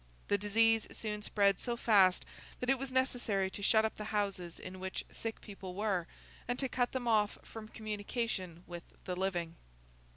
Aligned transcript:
The 0.29 0.37
disease 0.39 0.87
soon 0.91 1.21
spread 1.21 1.61
so 1.61 1.77
fast, 1.77 2.25
that 2.59 2.71
it 2.71 2.79
was 2.79 2.91
necessary 2.91 3.51
to 3.51 3.61
shut 3.61 3.85
up 3.85 3.97
the 3.97 4.05
houses 4.05 4.57
in 4.59 4.79
which 4.79 5.05
sick 5.11 5.39
people 5.41 5.75
were, 5.75 6.07
and 6.47 6.57
to 6.57 6.67
cut 6.67 6.91
them 6.91 7.07
off 7.07 7.37
from 7.43 7.67
communication 7.67 8.63
with 8.65 8.81
the 9.05 9.15
living. 9.15 9.57